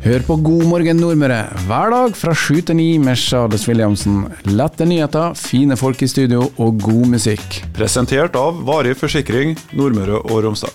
Hør 0.00 0.22
på 0.24 0.34
God 0.40 0.62
morgen 0.64 0.96
Nordmøre 0.96 1.42
hver 1.68 1.90
dag 1.92 2.14
fra 2.16 2.32
sju 2.32 2.62
til 2.64 2.78
ni 2.78 2.86
med 2.96 3.18
Charles 3.20 3.66
Williamsen. 3.68 4.22
Lette 4.48 4.86
nyheter, 4.88 5.34
fine 5.36 5.76
folk 5.76 6.00
i 6.00 6.08
studio 6.08 6.46
og 6.56 6.78
god 6.80 7.10
musikk. 7.12 7.58
Presentert 7.76 8.38
av 8.40 8.62
Varig 8.64 8.94
forsikring 8.96 9.52
Nordmøre 9.76 10.22
og 10.22 10.40
Romsdal. 10.46 10.72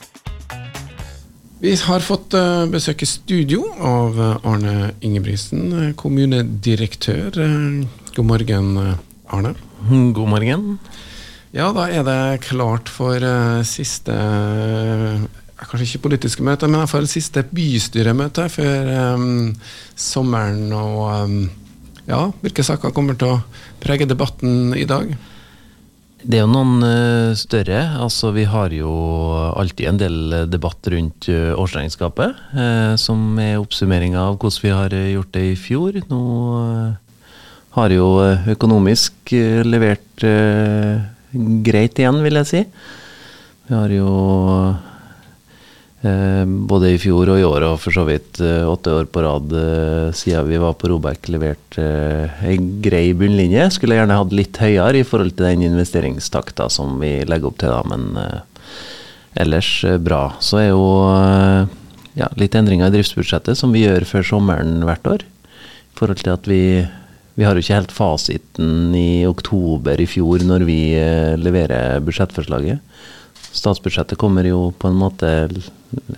Vi 1.57 1.73
har 1.88 2.05
fått 2.05 2.35
eh, 2.38 2.67
besøk 2.69 3.01
i 3.01 3.07
studio 3.09 3.63
av 3.81 4.19
eh, 4.21 4.46
Arne 4.46 4.91
Ingebrigtsen, 5.01 5.64
eh, 5.73 5.96
kommunedirektør. 5.98 7.39
God 8.14 8.30
morgen, 8.30 8.78
Arne. 9.34 9.55
God 9.89 10.30
morgen. 10.36 10.68
Ja, 11.55 11.71
da 11.73 11.88
er 11.89 12.05
det 12.05 12.46
klart 12.46 12.94
for 12.94 13.26
siste 13.66 14.20
kanskje 15.70 15.88
ikke 15.89 16.05
politiske 16.07 16.45
møter, 16.45 16.70
men 16.70 16.82
iallfall 16.82 17.07
siste 17.09 17.43
bystyremøte 17.55 18.47
før 18.54 18.89
um, 19.15 19.54
sommeren. 20.00 20.68
Og 20.75 21.00
um, 21.25 21.38
ja, 22.10 22.25
hvilke 22.43 22.65
saker 22.65 22.93
kommer 22.96 23.18
til 23.19 23.36
å 23.36 23.39
prege 23.83 24.07
debatten 24.10 24.75
i 24.78 24.88
dag? 24.89 25.14
Det 26.25 26.39
er 26.39 26.46
jo 26.46 26.50
noen 26.50 26.82
uh, 26.82 27.38
større. 27.38 27.83
Altså, 28.01 28.32
vi 28.33 28.47
har 28.50 28.74
jo 28.74 28.91
alltid 29.54 29.91
en 29.91 30.01
del 30.01 30.38
debatt 30.50 30.89
rundt 30.93 31.29
uh, 31.29 31.54
årsregnskapet, 31.61 32.41
uh, 32.58 32.94
som 33.02 33.38
er 33.41 33.59
oppsummering 33.61 34.17
av 34.17 34.39
hvordan 34.39 34.66
vi 34.66 34.73
har 34.73 34.97
gjort 35.13 35.33
det 35.38 35.45
i 35.52 35.59
fjor. 35.59 36.02
Nå 36.09 36.23
har 37.75 37.91
jo 37.91 38.09
økonomisk 38.55 39.33
levert 39.67 40.23
greit 41.67 42.00
igjen, 42.00 42.22
vil 42.23 42.39
jeg 42.39 42.47
si. 42.47 42.61
Vi 43.67 43.75
har 43.75 43.91
jo 43.91 44.11
Eh, 44.66 44.94
både 46.69 46.91
i 46.94 46.97
fjor 47.02 47.30
og 47.33 47.39
i 47.39 47.45
år, 47.47 47.64
og 47.69 47.80
for 47.81 47.95
så 47.95 48.03
vidt 48.08 48.39
eh, 48.44 48.66
åtte 48.67 48.94
år 48.94 49.08
på 49.09 49.23
rad 49.25 49.53
eh, 49.58 50.09
siden 50.16 50.50
vi 50.50 50.59
var 50.61 50.75
på 50.77 50.89
Robek, 50.91 51.30
levert 51.33 51.80
ei 51.80 52.58
grei 52.83 53.08
bunnlinje. 53.17 53.69
Skulle 53.73 53.97
gjerne 53.97 54.17
hatt 54.19 54.35
litt 54.35 54.59
høyere 54.61 55.02
i 55.02 55.07
forhold 55.07 55.35
til 55.35 55.47
den 55.49 55.65
investeringstakta 55.69 56.69
som 56.73 56.99
vi 57.02 57.17
legger 57.27 57.49
opp 57.49 57.57
til, 57.61 57.73
da, 57.73 57.81
men 57.89 58.19
ellers 59.35 59.71
bra. 60.03 60.27
Så 60.43 60.61
er 60.61 60.69
jo 60.69 60.85
ja, 62.15 62.30
litt 62.39 62.55
endringer 62.55 62.91
i 62.91 62.95
driftsbudsjettet 62.95 63.59
som 63.59 63.73
vi 63.75 63.83
gjør 63.83 64.08
før 64.08 64.30
sommeren 64.35 64.77
hvert 64.87 65.09
år. 65.11 65.25
I 65.25 65.97
forhold 65.99 66.21
til 66.21 66.35
at 66.35 66.52
vi 66.52 66.61
vi 67.35 67.43
har 67.43 67.52
jo 67.52 67.59
ikke 67.59 67.75
helt 67.75 67.91
fasiten 67.91 68.93
i 68.95 69.25
oktober 69.27 69.99
i 69.99 70.05
fjor 70.08 70.45
når 70.47 70.63
vi 70.63 70.77
leverer 71.35 71.99
budsjettforslaget. 72.08 72.80
Statsbudsjettet 73.55 74.19
kommer 74.19 74.47
jo 74.47 74.69
på 74.80 74.87
en 74.87 74.99
måte 74.99 75.31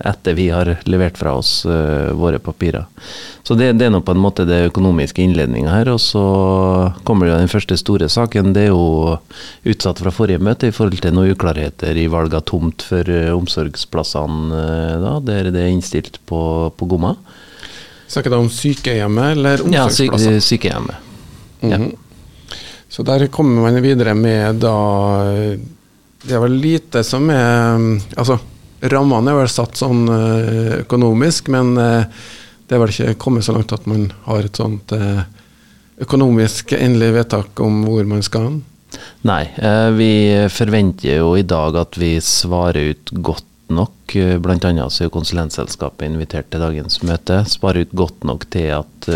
etter 0.04 0.34
vi 0.34 0.48
har 0.52 0.70
levert 0.84 1.18
fra 1.18 1.34
oss 1.38 1.66
uh, 1.66 2.12
våre 2.16 2.38
papirer. 2.38 2.86
Så 3.42 3.56
det, 3.58 3.72
det 3.80 3.86
er 3.86 3.92
nå 3.94 4.02
på 4.04 4.12
en 4.12 4.20
måte 4.20 4.44
det 4.48 4.66
økonomiske 4.68 5.22
innledninga 5.24 5.72
her. 5.72 5.92
Og 5.94 6.00
så 6.02 6.24
kommer 7.08 7.30
jo 7.30 7.38
den 7.38 7.52
første 7.52 7.78
store 7.80 8.10
saken. 8.12 8.52
Det 8.56 8.66
er 8.66 8.72
jo 8.72 9.16
utsatt 9.68 10.02
fra 10.02 10.12
forrige 10.14 10.42
møte 10.42 10.68
i 10.68 10.74
forhold 10.74 11.00
til 11.04 11.16
noen 11.16 11.32
uklarheter 11.32 11.96
i 11.96 12.08
valg 12.12 12.36
av 12.36 12.44
tomt 12.50 12.84
for 12.90 13.08
uh, 13.08 13.30
omsorgsplassene. 13.36 14.50
Uh, 14.52 14.96
da, 15.04 15.14
Der 15.30 15.52
det 15.54 15.64
er 15.64 15.72
innstilt 15.72 16.20
på, 16.28 16.40
på 16.76 16.90
Gomma. 16.90 17.14
Snakker 18.08 18.32
du 18.32 18.38
om 18.40 18.52
sykehjemmet 18.52 19.36
eller 19.36 19.64
omsorgsplasser? 19.64 20.38
Ja, 20.38 20.40
syke, 20.40 20.44
sykehjemmet. 20.44 21.08
Mm 21.60 21.72
-hmm. 21.72 21.90
ja. 21.90 22.04
Så 22.88 23.02
der 23.02 23.26
kommer 23.26 23.62
man 23.62 23.82
videre 23.82 24.14
med 24.14 24.60
da 24.62 24.76
Det 26.22 26.34
er 26.34 26.40
vel 26.40 26.56
lite 26.60 27.04
som 27.04 27.30
er 27.30 27.76
Altså 28.16 28.38
Rammene 28.80 29.32
er 29.32 29.40
vel 29.40 29.50
satt 29.50 29.78
sånn 29.80 30.06
eh, 30.12 30.78
økonomisk, 30.84 31.50
men 31.50 31.74
eh, 31.82 32.22
det 32.68 32.76
er 32.76 32.82
vel 32.82 32.92
ikke 32.94 33.18
kommet 33.18 33.46
så 33.46 33.56
langt 33.56 33.74
at 33.74 33.88
man 33.90 34.08
har 34.28 34.46
et 34.46 34.60
sånt 34.60 34.94
eh, 34.94 35.24
økonomisk 36.04 36.76
endelig 36.78 37.10
vedtak 37.16 37.58
om 37.64 37.82
hvor 37.88 38.06
man 38.06 38.22
skal 38.22 38.46
hen? 38.46 38.58
Nei, 39.28 39.42
vi 39.98 40.12
forventer 40.48 41.18
jo 41.18 41.34
i 41.36 41.44
dag 41.44 41.76
at 41.76 41.98
vi 42.00 42.14
svarer 42.24 42.94
ut 42.94 43.10
godt 43.12 43.44
nok. 43.68 44.14
Blant 44.40 44.64
annet 44.64 44.94
så 44.94 45.04
er 45.04 45.12
konsulentselskapet 45.12 46.06
invitert 46.06 46.48
til 46.48 46.62
dagens 46.62 47.02
møte. 47.04 47.42
Svarer 47.50 47.84
ut 47.84 47.92
godt 47.98 48.24
nok 48.24 48.46
til 48.54 48.70
at 48.78 49.10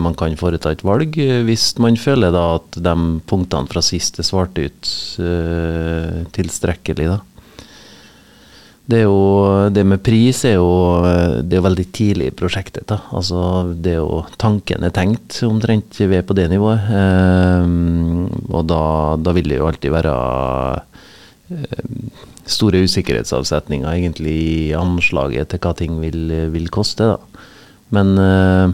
man 0.00 0.16
kan 0.16 0.38
foreta 0.40 0.72
et 0.72 0.84
valg, 0.86 1.18
hvis 1.44 1.66
man 1.82 2.00
føler 2.00 2.32
da 2.32 2.46
at 2.56 2.80
de 2.86 2.96
punktene 3.28 3.68
fra 3.68 3.84
sist 3.84 4.16
er 4.22 4.30
svart 4.30 4.56
ut 4.56 4.92
tilstrekkelig. 6.38 7.10
da. 7.12 7.20
Det, 8.88 9.02
jo, 9.02 9.68
det, 9.68 9.82
med 9.84 10.00
pris 10.00 10.38
er 10.48 10.54
jo 10.56 10.68
er 11.04 11.64
veldig 11.64 11.84
tidlig 11.92 12.30
i 12.30 12.36
prosjektet. 12.36 12.86
Da. 12.88 13.02
Altså, 13.12 13.40
det 13.76 13.92
er 13.92 13.98
jo, 14.00 14.22
tanken 14.40 14.86
er 14.86 14.94
tenkt 14.96 15.42
omtrent 15.44 15.98
vi 16.00 16.08
er 16.16 16.24
på 16.24 16.36
det 16.36 16.46
nivået. 16.48 16.86
Um, 16.88 18.30
og 18.48 18.64
da, 18.70 18.80
da, 19.20 19.34
vil 19.36 19.52
det 19.52 19.58
jo 19.58 19.66
alltid 19.68 19.92
være 19.92 20.14
um, 21.52 22.08
store 22.48 22.80
usikkerhetsavsetninger 22.88 23.90
egentlig 23.92 24.36
i 24.46 24.72
anslaget 24.78 25.52
til 25.52 25.60
hva 25.66 25.74
ting 25.76 26.00
vil, 26.00 26.32
vil 26.54 26.72
koste. 26.72 27.10
Da. 27.12 27.44
Men 27.92 28.14
uh, 28.16 28.72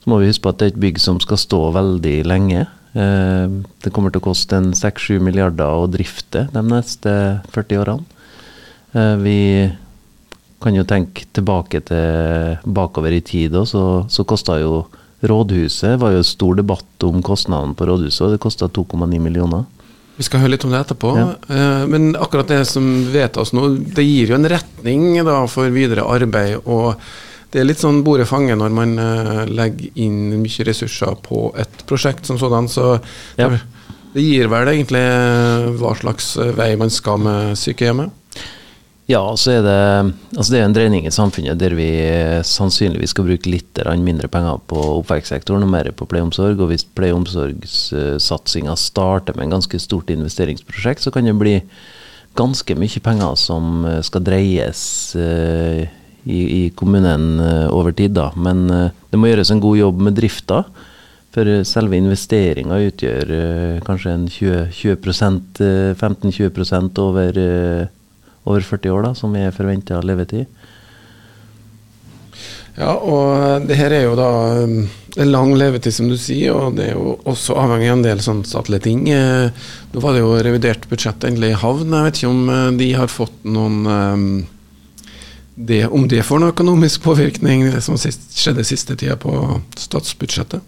så 0.00 0.08
må 0.08 0.22
vi 0.22 0.32
huske 0.32 0.46
på 0.46 0.54
at 0.54 0.62
det 0.62 0.70
er 0.70 0.72
et 0.72 0.82
bygg 0.86 1.02
som 1.04 1.20
skal 1.20 1.42
stå 1.44 1.60
veldig 1.76 2.16
lenge. 2.32 2.64
Uh, 2.96 3.60
det 3.84 3.92
kommer 3.92 4.08
til 4.08 4.24
å 4.24 4.28
koste 4.30 4.56
en 4.56 4.72
6-7 4.72 5.20
milliarder 5.20 5.84
å 5.84 5.84
drifte 5.92 6.46
de 6.56 6.66
neste 6.72 7.12
40 7.52 7.84
årene. 7.84 8.08
Eh, 8.92 9.16
vi 9.16 9.70
kan 10.62 10.74
jo 10.76 10.84
tenke 10.86 11.24
tilbake 11.34 11.80
til 11.88 12.58
bakover 12.64 13.14
i 13.16 13.22
tid 13.24 13.56
òg, 13.58 13.66
så, 13.66 13.84
så 14.12 14.24
kosta 14.28 14.60
jo 14.60 14.84
rådhuset 15.22 15.98
var 16.02 16.14
jo 16.16 16.24
stor 16.26 16.58
debatt 16.58 17.06
om 17.06 17.22
kostnaden 17.24 17.76
på 17.78 17.86
rådhuset, 17.88 18.24
og 18.26 18.34
det 18.34 18.42
kosta 18.42 18.68
2,9 18.68 19.18
millioner. 19.22 19.64
Vi 20.18 20.26
skal 20.26 20.42
høre 20.42 20.54
litt 20.54 20.64
om 20.66 20.72
det 20.74 20.82
etterpå. 20.82 21.12
Ja. 21.16 21.28
Eh, 21.48 21.84
men 21.90 22.12
akkurat 22.20 22.50
det 22.52 22.62
som 22.68 22.88
vedtas 23.10 23.54
nå, 23.56 23.68
det 23.96 24.04
gir 24.04 24.34
jo 24.34 24.38
en 24.38 24.50
retning 24.50 25.06
da, 25.24 25.40
for 25.50 25.72
videre 25.72 26.06
arbeid. 26.06 26.60
og 26.64 27.00
det 27.52 27.60
er 27.60 27.66
litt 27.68 27.82
sånn 27.82 28.00
bordet 28.00 28.24
fange 28.30 28.54
når 28.56 28.70
man 28.72 28.92
uh, 28.96 29.42
legger 29.44 29.98
inn 30.00 30.38
mye 30.40 30.64
ressurser 30.64 31.18
på 31.20 31.50
et 31.60 31.82
prosjekt 31.84 32.24
som 32.24 32.38
sådan. 32.40 32.64
Så 32.64 32.94
ja. 33.36 33.50
det, 33.52 33.58
det 34.14 34.24
gir 34.24 34.48
vel 34.48 34.70
egentlig 34.72 35.02
hva 35.76 35.92
slags 36.00 36.30
vei 36.56 36.70
man 36.80 36.88
skal 36.88 37.20
med 37.20 37.58
sykehjemmet? 37.60 38.21
Ja, 39.10 39.22
så 39.36 39.56
er 39.56 39.64
det, 39.66 39.78
altså 40.36 40.52
det 40.52 40.58
er 40.60 40.68
en 40.68 40.74
dreining 40.76 41.06
i 41.08 41.12
samfunnet 41.12 41.58
der 41.58 41.74
vi 41.74 41.88
sannsynligvis 42.46 43.10
skal 43.10 43.26
bruke 43.26 43.50
litt 43.50 43.80
mindre 43.98 44.28
penger 44.30 44.60
på 44.70 44.78
oppvekstsektoren 45.00 45.64
og 45.66 45.72
mer 45.72 45.90
på 45.96 46.06
pleie 46.06 46.22
og 46.62 46.70
hvis 46.70 46.84
pleie- 46.86 47.16
starter 48.78 49.34
med 49.34 49.48
en 49.48 49.56
ganske 49.56 49.80
stort 49.82 50.12
investeringsprosjekt, 50.14 51.02
så 51.02 51.10
kan 51.10 51.26
det 51.26 51.34
bli 51.40 51.56
ganske 52.38 52.76
mye 52.78 53.02
penger 53.02 53.34
som 53.36 53.82
skal 54.06 54.22
dreies 54.24 54.84
uh, 55.18 55.82
i, 56.22 56.38
i, 56.38 56.62
kommunen 56.78 57.42
over 57.74 57.90
tid. 57.92 58.14
da. 58.14 58.30
Men 58.38 58.68
det 58.70 59.18
må 59.18 59.26
gjøres 59.26 59.50
en 59.50 59.60
god 59.60 59.80
jobb 59.80 60.04
med 60.06 60.14
drifta. 60.14 60.62
For 61.34 61.48
selve 61.66 61.98
investeringa 61.98 62.78
utgjør 62.86 63.32
kanskje 63.82 64.14
en 64.14 64.28
15-20 65.58 67.00
over 67.02 67.40
over 68.44 68.64
40 68.64 68.94
år, 68.94 69.02
da, 69.06 69.14
som 69.18 69.34
er 69.38 69.54
forventa 69.54 70.00
levetid. 70.04 70.46
Ja, 72.72 72.94
og 72.96 73.66
det 73.68 73.76
her 73.76 73.92
er 73.92 74.06
jo 74.06 74.14
da 74.16 74.30
um, 74.64 74.86
en 75.20 75.30
lang 75.30 75.52
levetid, 75.60 75.92
som 75.92 76.08
du 76.08 76.16
sier, 76.16 76.54
og 76.56 76.78
det 76.78 76.88
er 76.88 76.96
jo 76.96 77.18
også 77.28 77.56
avhengig 77.60 77.90
av 77.90 77.98
en 77.98 78.06
del 78.06 78.22
sånn 78.24 78.40
statlige 78.48 78.86
ting. 78.86 79.04
Eh, 79.12 79.68
nå 79.92 80.00
var 80.00 80.16
det 80.16 80.22
jo 80.22 80.32
revidert 80.40 80.88
budsjett 80.88 81.26
endelig 81.28 81.52
i 81.52 81.60
havn. 81.60 81.92
Jeg 81.92 82.08
vet 82.08 82.20
ikke 82.20 82.32
om 82.32 82.52
eh, 82.54 82.70
de 82.80 82.88
har 82.96 83.12
fått 83.12 83.36
noen 83.44 83.78
um, 83.86 84.26
det, 85.52 85.84
Om 85.92 86.06
det 86.08 86.22
får 86.24 86.40
noen 86.40 86.54
økonomisk 86.54 87.02
påvirkning, 87.04 87.66
det 87.74 87.82
som 87.84 87.98
skjedde 88.00 88.64
siste 88.64 88.96
tida 88.96 89.18
på 89.20 89.34
statsbudsjettet? 89.76 90.64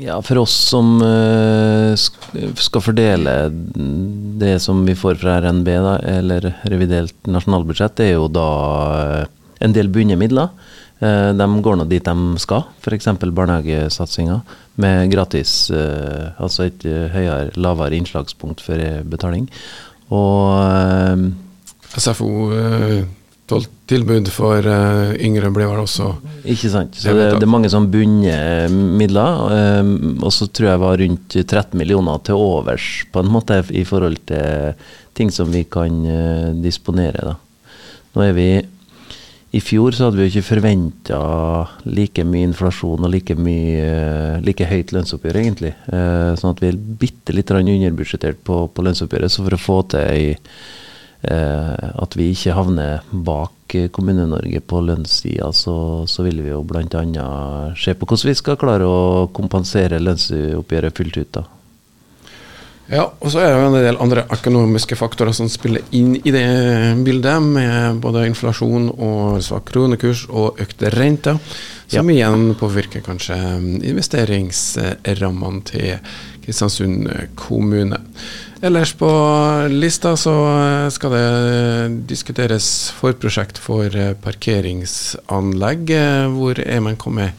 Ja, 0.00 0.18
For 0.22 0.40
oss 0.42 0.54
som 0.70 0.98
uh, 1.02 1.94
skal 1.94 2.82
fordele 2.82 3.34
det 4.40 4.56
som 4.64 4.82
vi 4.86 4.96
får 4.98 5.20
fra 5.20 5.38
RNB, 5.44 5.68
da, 5.84 5.94
eller 6.18 6.48
revidert 6.72 7.28
nasjonalbudsjett, 7.30 7.98
det 8.00 8.08
er 8.10 8.16
jo 8.16 8.30
da 8.32 8.48
uh, 9.22 9.28
en 9.60 9.76
del 9.76 9.90
bunde 9.92 10.16
midler. 10.18 10.50
Uh, 11.00 11.30
de 11.36 11.46
går 11.64 11.78
nå 11.78 11.86
dit 11.90 12.04
de 12.04 12.40
skal, 12.42 12.66
f.eks. 12.82 13.12
barnehagesatsinga 13.22 14.40
med 14.80 15.12
gratis, 15.12 15.68
altså 16.40 16.64
et 16.70 16.84
høyere, 17.12 17.50
lavere 17.60 17.98
innslagspunkt 17.98 18.62
for 18.64 18.80
betaling. 19.12 19.44
Og 20.08 21.26
SFO 22.00 22.30
tilbud 23.90 24.30
for 24.32 24.66
uh, 24.66 25.12
yngre 25.18 25.50
blir 25.54 25.68
vel 25.70 25.82
også 25.82 26.12
Ikke 26.44 26.70
sant. 26.72 26.96
Så 26.96 27.14
det, 27.16 27.26
det 27.40 27.46
er 27.46 27.50
mange 27.50 27.70
som 27.72 27.88
bunner 27.90 28.70
midler. 28.70 29.80
Um, 29.82 30.18
og 30.22 30.32
så 30.34 30.46
tror 30.46 30.70
jeg 30.70 30.82
var 30.84 31.00
rundt 31.02 31.36
13 31.42 31.78
millioner 31.78 32.22
til 32.26 32.40
overs 32.40 32.88
på 33.10 33.24
en 33.24 33.32
måte 33.32 33.62
i 33.74 33.84
forhold 33.88 34.20
til 34.30 34.74
ting 35.18 35.32
som 35.34 35.50
vi 35.52 35.64
kan 35.68 36.02
uh, 36.06 36.50
disponere. 36.62 37.32
da. 37.32 37.38
Nå 38.14 38.26
er 38.26 38.36
vi 38.36 38.50
i 39.50 39.58
fjor 39.58 39.90
så 39.94 40.06
hadde 40.06 40.20
vi 40.20 40.28
jo 40.28 40.30
ikke 40.30 40.46
forventa 40.46 41.16
like 41.90 42.22
mye 42.22 42.46
inflasjon 42.46 43.02
og 43.02 43.10
like, 43.10 43.34
mye, 43.34 44.38
like 44.46 44.66
høyt 44.70 44.92
lønnsoppgjør, 44.94 45.38
egentlig. 45.40 45.72
Uh, 45.90 46.36
sånn 46.38 46.54
at 46.54 46.62
vi 46.62 46.70
er 46.70 46.78
bitte 47.00 47.34
litt 47.34 47.50
underbudsjettert 47.50 48.44
på, 48.46 48.62
på, 48.70 48.84
lønnsoppgjøret. 48.86 49.34
Så 49.34 49.42
for 49.42 49.56
å 49.56 49.60
få 49.60 49.78
til 49.90 50.04
ei, 50.04 50.36
eh, 50.36 50.60
at 51.20 52.14
vi 52.16 52.30
ikke 52.32 52.54
havner 52.56 53.02
bak 53.12 53.74
Kommune-Norge 53.92 54.60
på 54.66 54.80
lønnssida, 54.82 55.52
så, 55.52 56.06
så, 56.08 56.24
vil 56.26 56.40
vi 56.42 56.50
jo 56.50 56.62
bl.a. 56.66 57.26
se 57.78 57.94
på 57.94 58.08
hvordan 58.08 58.30
vi 58.30 58.36
skal 58.38 58.58
klare 58.60 58.88
å 58.88 59.28
kompensere 59.36 60.00
lønnsoppgjøret 60.02 60.96
fullt 60.96 61.20
ut. 61.20 61.32
da. 61.36 61.44
Ja, 62.90 63.04
og 63.06 63.30
så 63.30 63.38
er 63.38 63.52
det 63.52 63.58
jo 63.60 63.66
en 63.68 63.76
del 63.78 63.98
andre 64.02 64.24
økonomiske 64.34 64.96
faktorer 64.98 65.34
som 65.36 65.46
spiller 65.50 65.84
inn 65.94 66.16
i 66.18 66.32
det 66.34 66.46
bildet, 67.06 67.38
med 67.44 68.00
både 68.02 68.24
inflasjon 68.26 68.88
og 68.90 69.38
svak 69.46 69.68
kronekurs 69.70 70.24
og 70.26 70.58
økte 70.58 70.90
renter, 70.96 71.38
som 71.86 72.10
ja. 72.10 72.16
igjen 72.16 72.56
påvirker 72.58 73.04
kanskje 73.06 73.38
investeringsrammene 73.92 75.62
til 75.70 76.16
Kristiansund 76.42 77.06
kommune. 77.38 78.00
Ellers 78.60 78.92
på 78.92 79.08
lista 79.72 80.12
så 80.20 80.34
skal 80.92 81.14
det 81.16 81.28
diskuteres 82.10 82.66
forprosjekt 82.98 83.56
for 83.56 83.94
parkeringsanlegg. 84.20 85.94
Hvor 86.34 86.60
er 86.60 86.82
man 86.84 86.98
kommet 87.00 87.32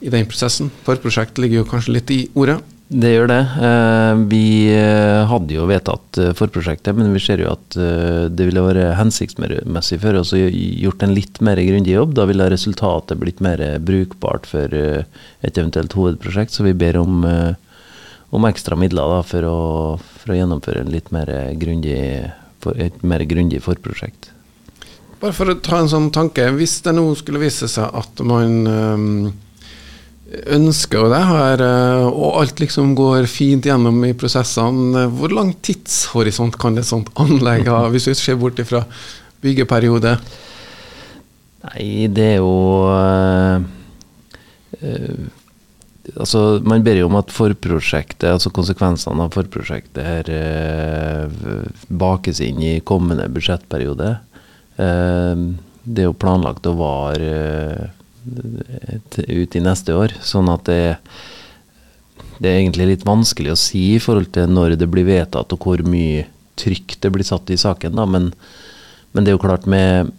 i 0.00 0.08
den 0.12 0.24
prosessen? 0.30 0.72
Forprosjekt 0.86 1.36
ligger 1.42 1.60
jo 1.60 1.68
kanskje 1.74 1.98
litt 1.98 2.14
i 2.14 2.22
ordet? 2.32 2.62
Det 2.92 3.08
gjør 3.08 3.28
det. 3.30 3.40
Eh, 3.64 4.14
vi 4.28 4.46
eh, 4.74 5.22
hadde 5.28 5.54
jo 5.56 5.64
vedtatt 5.70 6.18
eh, 6.20 6.32
forprosjektet, 6.36 6.92
men 6.98 7.14
vi 7.14 7.22
ser 7.24 7.40
jo 7.40 7.52
at 7.54 7.72
det 7.72 8.48
ville 8.48 8.64
være 8.66 8.90
hensiktsmessig 8.98 9.98
for 10.02 10.18
oss 10.20 10.34
å 10.36 10.40
gjort 10.40 11.04
en 11.06 11.14
litt 11.16 11.40
mer 11.44 11.60
grundig 11.64 11.94
jobb. 11.94 12.12
Da 12.18 12.26
ville 12.28 12.50
resultatet 12.52 13.20
blitt 13.20 13.40
mer 13.44 13.62
brukbart 13.80 14.48
for 14.50 14.76
et 14.76 15.56
eventuelt 15.56 15.96
hovedprosjekt. 15.96 16.52
Så 16.52 16.66
vi 16.66 16.76
ber 16.76 17.00
om, 17.00 17.24
om 18.32 18.48
ekstra 18.50 18.76
midler 18.76 19.16
da, 19.16 19.22
for, 19.24 19.48
å, 19.48 19.56
for, 20.22 20.32
å, 20.32 20.38
gjennomføre 20.38 20.86
litt 20.88 21.10
mer 21.14 21.30
grundig, 21.58 21.98
et 22.74 23.02
mer 23.06 23.26
grundig 23.28 23.62
forprosjekt. 23.64 24.30
Bare 25.22 25.34
for 25.36 25.52
å 25.52 25.60
ta 25.62 25.82
en 25.82 25.90
sånn 25.90 26.10
tanke. 26.14 26.48
Hvis 26.56 26.80
det 26.86 26.94
nå 26.96 27.04
skulle 27.18 27.42
vise 27.42 27.68
seg 27.70 27.90
at 28.02 28.22
man 28.26 29.34
ønsker 30.32 31.10
det 31.12 31.20
her, 31.28 31.62
eh, 31.62 32.06
og 32.06 32.38
alt 32.40 32.60
liksom 32.62 32.94
går 32.96 33.26
fint 33.30 33.66
gjennom 33.68 34.04
i 34.06 34.14
prosessene. 34.16 35.06
Hvor 35.12 35.32
lang 35.34 35.52
tidshorisont 35.60 36.56
kan 36.60 36.78
et 36.78 36.88
sånt 36.88 37.12
anlegg 37.20 37.68
ha, 37.68 37.84
hvis 37.92 38.08
vi 38.10 38.14
ser 38.18 38.40
bort 38.40 38.60
fra 38.68 38.84
byggeperiode? 39.42 40.16
Nei, 41.62 42.08
det 42.10 42.26
er 42.32 42.40
jo 42.40 42.88
øh, 42.90 43.60
Altså, 46.12 46.60
man 46.68 46.84
ber 46.84 46.98
jo 46.98 47.06
om 47.08 47.16
at 47.16 47.32
forprosjektet, 47.32 48.28
altså 48.28 48.52
konsekvensene 48.52 49.24
av 49.24 49.32
forprosjektet 49.32 50.04
her 50.04 50.28
eh, 50.28 51.62
bakes 51.88 52.42
inn 52.44 52.60
i 52.60 52.74
kommende 52.84 53.30
budsjettperiode. 53.32 54.16
det 54.76 56.00
er 56.02 56.06
jo 56.08 56.16
planlagt 56.16 56.66
å 56.66 56.76
vare 56.76 57.90
ut 59.28 59.56
i 59.56 59.62
neste 59.62 59.94
år. 59.96 60.14
Sånn 60.22 60.50
at 60.52 60.66
det, 60.68 60.96
det, 62.38 62.48
er 62.48 62.60
egentlig 62.60 62.90
litt 62.92 63.06
vanskelig 63.06 63.54
å 63.54 63.58
si 63.58 63.84
i 63.96 64.02
forhold 64.02 64.32
til 64.34 64.50
når 64.52 64.76
det 64.80 64.90
blir 64.90 65.08
vedtatt 65.08 65.52
og 65.54 65.66
hvor 65.66 65.82
mye 65.86 66.26
trykk 66.60 66.98
det 67.02 67.12
blir 67.14 67.26
satt 67.26 67.50
i 67.50 67.60
saken. 67.60 67.96
Da. 67.98 68.06
Men, 68.06 68.30
men 69.12 69.24
det 69.24 69.32
er 69.32 69.38
jo 69.38 69.44
klart 69.44 69.66
med, 69.70 70.12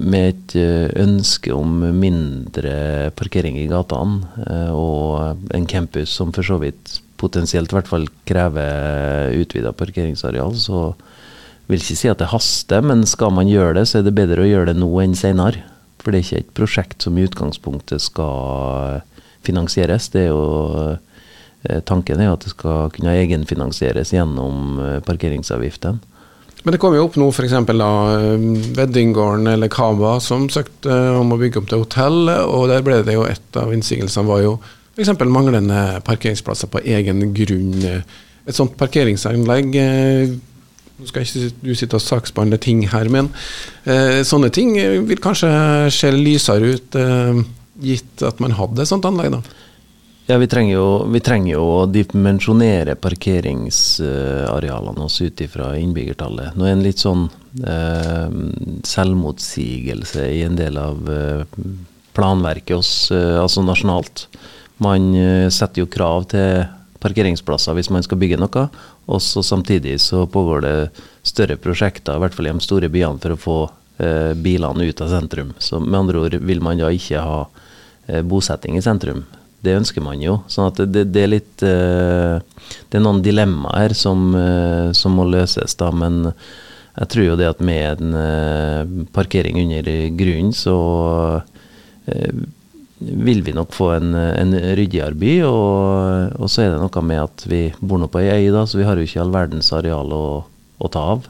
med 0.00 0.28
et 0.30 0.54
eh, 0.58 0.88
ønske 1.02 1.52
om 1.54 1.80
mindre 1.96 3.10
parkering 3.18 3.58
i 3.60 3.68
gatene 3.70 4.26
eh, 4.46 4.72
og 4.74 5.54
en 5.54 5.68
campus 5.70 6.12
som 6.16 6.32
for 6.36 6.46
så 6.46 6.58
vidt 6.62 6.98
potensielt 7.20 7.72
hvert 7.74 7.88
fall 7.90 8.06
krever 8.28 9.34
utvida 9.36 9.74
parkeringsareal, 9.76 10.54
så 10.56 10.94
vil 11.70 11.82
ikke 11.82 11.98
si 11.98 12.08
at 12.10 12.22
det 12.22 12.30
haster, 12.32 12.80
men 12.82 13.04
skal 13.06 13.34
man 13.36 13.50
gjøre 13.50 13.76
det, 13.78 13.86
så 13.90 14.00
er 14.00 14.06
det 14.06 14.16
bedre 14.16 14.42
å 14.42 14.48
gjøre 14.48 14.72
det 14.72 14.80
nå 14.80 14.88
enn 15.02 15.14
senere. 15.18 15.66
For 16.00 16.10
det 16.10 16.22
er 16.22 16.24
ikke 16.24 16.40
et 16.40 16.54
prosjekt 16.56 17.04
som 17.04 17.18
i 17.20 17.26
utgangspunktet 17.28 18.00
skal 18.00 19.02
finansieres. 19.44 20.08
Det 20.14 20.24
er 20.24 20.30
jo 20.32 20.44
eh, 20.96 21.82
Tanken 21.84 22.22
er 22.24 22.32
at 22.32 22.46
det 22.46 22.54
skal 22.54 22.88
kunne 22.96 23.18
egenfinansieres 23.20 24.14
gjennom 24.16 24.80
parkeringsavgiftene. 25.04 25.04
parkeringsavgiften. 25.10 26.00
Men 26.62 26.74
det 26.74 26.80
kom 26.82 26.94
jo 26.96 27.06
opp 27.06 27.16
nå 27.20 27.30
f.eks. 27.32 27.54
Eh, 27.56 28.44
Weddinggården 28.76 29.48
eller 29.54 29.72
Kaba 29.72 30.18
som 30.20 30.48
søkte 30.52 30.96
om 31.16 31.32
å 31.32 31.40
bygge 31.40 31.62
opp 31.62 31.70
til 31.70 31.84
hotell, 31.84 32.20
og 32.28 32.68
der 32.72 32.84
ble 32.84 33.00
det 33.06 33.16
jo 33.16 33.24
et 33.28 33.60
av 33.60 33.72
innsigelsene 33.74 34.28
var 34.28 34.44
jo 34.44 34.58
f.eks. 34.96 35.14
manglende 35.24 36.02
parkeringsplasser 36.04 36.68
på 36.72 36.84
egen 36.84 37.30
grunn. 37.36 37.72
Et 37.80 38.56
sånt 38.56 38.76
parkeringsanlegg 38.80 39.76
nå 41.00 41.08
skal 41.08 41.24
ikke 41.24 41.48
du 41.62 41.72
sitte 41.78 41.96
og 41.96 42.04
saksbehandle 42.04 42.58
ting 42.60 42.82
her, 42.92 43.08
men 43.12 43.30
eh, 43.88 44.20
sånne 44.26 44.50
ting 44.52 44.74
vil 45.08 45.22
kanskje 45.22 45.50
se 45.94 46.12
lysere 46.12 46.74
ut, 46.74 46.98
eh, 46.98 47.40
gitt 47.80 48.24
at 48.26 48.40
man 48.44 48.56
hadde 48.58 48.84
et 48.84 48.90
sånt 48.90 49.08
anlegg, 49.08 49.32
da? 49.32 49.40
Ja, 50.30 50.38
vi 50.38 50.46
trenger, 50.46 50.74
jo, 50.74 51.06
vi 51.10 51.20
trenger 51.20 51.56
jo 51.56 51.62
å 51.66 51.86
dimensjonere 51.90 52.94
parkeringsarealene 53.02 55.02
oss 55.02 55.18
ut 55.24 55.40
ifra 55.42 55.72
innbyggertallet. 55.74 56.54
Nå 56.54 56.62
er 56.62 56.70
det 56.70 56.76
en 56.76 56.84
litt 56.84 57.02
sånn 57.02 57.24
eh, 57.66 58.30
selvmotsigelse 58.86 60.28
i 60.30 60.46
en 60.46 60.54
del 60.54 60.78
av 60.78 61.10
eh, 61.10 61.42
planverket 62.14 62.76
oss, 62.76 63.10
eh, 63.10 63.42
altså 63.42 63.66
nasjonalt. 63.66 64.30
Man 64.78 65.10
eh, 65.18 65.50
setter 65.50 65.82
jo 65.82 65.90
krav 65.90 66.30
til 66.30 66.62
parkeringsplasser 67.02 67.74
hvis 67.80 67.90
man 67.90 68.06
skal 68.06 68.22
bygge 68.22 68.38
noe. 68.38 68.70
Og 69.10 69.18
så 69.26 69.42
samtidig 69.42 69.98
så 70.06 70.30
pågår 70.30 70.62
det 70.68 70.94
større 71.26 71.58
prosjekter, 71.58 72.14
i 72.14 72.22
hvert 72.22 72.38
fall 72.38 72.46
i 72.46 72.54
de 72.54 72.62
store 72.68 72.86
byene, 72.86 73.18
for 73.18 73.34
å 73.34 73.42
få 73.48 73.58
eh, 73.98 74.38
bilene 74.38 74.94
ut 74.94 75.02
av 75.02 75.10
sentrum. 75.10 75.58
Så 75.58 75.82
med 75.82 75.98
andre 76.04 76.22
ord 76.22 76.38
vil 76.38 76.62
man 76.62 76.78
da 76.78 76.94
ikke 76.94 77.18
ha 77.18 77.50
bosetting 78.30 78.78
i 78.78 78.86
sentrum. 78.86 79.26
Det 79.60 79.76
ønsker 79.76 80.04
man 80.04 80.22
jo. 80.24 80.38
sånn 80.48 80.70
at 80.70 80.80
det, 80.88 81.04
det 81.12 81.24
er 81.24 81.32
litt 81.34 81.64
eh, 81.66 82.40
Det 82.88 82.96
er 82.96 83.04
noen 83.04 83.20
dilemmaer 83.24 83.92
som, 83.96 84.30
eh, 84.36 84.90
som, 84.96 85.18
må 85.18 85.26
løses, 85.28 85.76
da. 85.80 85.90
Men 85.92 86.32
jeg 86.96 87.10
tror 87.12 87.26
jo 87.26 87.38
det 87.40 87.50
at 87.50 87.60
med 87.64 88.00
en 88.00 88.16
eh, 88.20 88.94
parkering 89.14 89.60
under 89.66 89.90
grunnen, 90.16 90.54
så 90.56 90.76
vil 93.00 93.42
vi 93.44 93.52
nok 93.54 93.72
få 93.72 93.90
en, 93.94 94.14
en 94.14 94.54
ryddigere 94.76 95.16
by. 95.16 95.34
Og, 95.48 96.40
og, 96.40 96.48
så 96.50 96.64
er 96.64 96.72
det 96.72 96.80
noe 96.82 97.04
med 97.06 97.22
at 97.22 97.44
vi 97.48 97.62
bor 97.80 98.00
nå 98.00 98.10
på 98.12 98.22
ei 98.22 98.46
øy, 98.46 98.50
da, 98.54 98.64
så 98.66 98.80
vi 98.80 98.88
har 98.88 98.98
jo 98.98 99.06
ikke 99.06 99.22
all 99.22 99.34
verdens 99.34 99.70
areal 99.76 100.12
å, 100.16 100.24
å, 100.80 100.90
ta 100.92 101.04
av. 101.14 101.28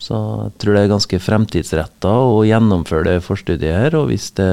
Så 0.00 0.16
jeg 0.16 0.56
tror 0.62 0.76
det 0.76 0.84
er 0.84 0.94
ganske 0.94 1.22
fremtidsretta 1.22 2.14
å 2.30 2.42
gjennomføre 2.48 3.14
det 3.14 3.24
forstudiet 3.26 3.84
her. 3.84 3.98
Og 3.98 4.10
hvis 4.10 4.30
det 4.38 4.50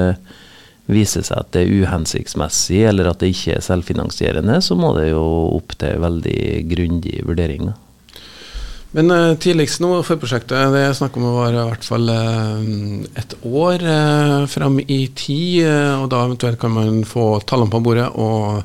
viser 0.88 1.24
seg 1.26 1.42
at 1.42 1.50
det 1.54 1.64
er 1.64 1.82
uhensiktsmessig 1.82 2.82
eller 2.88 3.10
at 3.10 3.20
det 3.20 3.32
ikke 3.34 3.58
er 3.58 3.64
selvfinansierende, 3.64 4.60
så 4.64 4.76
må 4.78 4.94
det 4.96 5.10
jo 5.10 5.24
opp 5.58 5.76
til 5.80 6.00
veldig 6.02 6.40
grundig 6.70 7.20
vurdering. 7.28 7.68
Men 8.96 9.12
uh, 9.12 9.36
tidligst 9.36 9.82
nå 9.84 9.98
for 10.06 10.20
prosjektet, 10.20 10.72
det 10.72 10.86
er 10.86 10.94
snakk 10.96 11.18
om 11.20 11.26
å 11.28 11.34
være 11.42 11.60
i 11.60 11.68
hvert 11.68 11.84
fall 11.84 12.08
uh, 12.08 13.08
et 13.20 13.34
år 13.44 13.84
uh, 13.84 14.46
fram 14.48 14.78
i 14.80 15.02
tid. 15.12 15.66
Uh, 15.68 16.04
og 16.04 16.08
da 16.14 16.24
eventuelt 16.24 16.60
kan 16.62 16.72
man 16.72 17.02
få 17.08 17.34
tallene 17.44 17.74
på 17.74 17.82
bordet 17.84 18.08
og 18.16 18.62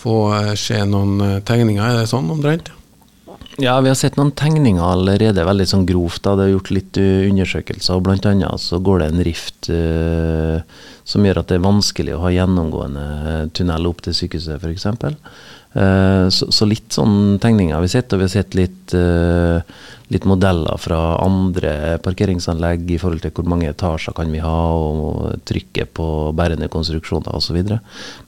få 0.00 0.16
se 0.56 0.78
noen 0.88 1.42
tegninger. 1.44 1.82
Er 1.84 2.00
det 2.00 2.08
sånn 2.08 2.32
omtrent? 2.32 2.70
Ja, 3.60 3.74
vi 3.84 3.90
har 3.90 3.98
sett 3.98 4.16
noen 4.16 4.32
tegninger 4.32 4.80
allerede, 4.80 5.44
veldig 5.44 5.66
sånn 5.68 5.86
grovt. 5.88 6.22
da, 6.24 6.34
Det 6.36 6.46
er 6.46 6.54
gjort 6.54 6.70
litt 6.72 6.96
undersøkelser. 6.96 7.94
og 7.94 8.04
Blant 8.06 8.26
annet 8.26 8.60
så 8.60 8.80
går 8.80 8.98
det 8.98 9.08
en 9.10 9.24
rift 9.26 9.70
som 11.04 11.26
gjør 11.26 11.42
at 11.42 11.48
det 11.50 11.58
er 11.58 11.66
vanskelig 11.66 12.14
å 12.16 12.22
ha 12.24 12.30
gjennomgående 12.32 13.50
tunnel 13.52 13.88
opp 13.90 14.00
til 14.06 14.16
sykehuset, 14.16 14.62
f.eks. 14.62 14.86
Eh, 15.70 16.26
så, 16.34 16.66
litt 16.66 16.90
sånn 16.90 17.38
tegninger 17.42 17.76
har 17.76 17.84
vi 17.84 17.92
sett, 17.92 18.10
og 18.10 18.20
vi 18.20 18.26
har 18.26 18.32
sett 18.32 18.56
litt, 18.58 18.94
uh, 18.98 19.62
litt, 20.10 20.26
modeller 20.26 20.80
fra 20.82 20.98
andre 21.22 22.00
parkeringsanlegg 22.02 22.90
i 22.90 22.98
forhold 22.98 23.22
til 23.22 23.34
hvor 23.36 23.46
mange 23.52 23.68
etasjer 23.70 24.16
kan 24.16 24.32
vi 24.34 24.42
ha, 24.42 24.58
og 24.74 25.44
trykket 25.46 25.92
på 25.94 26.06
bærende 26.34 26.70
konstruksjoner 26.72 27.38
osv. 27.38 27.60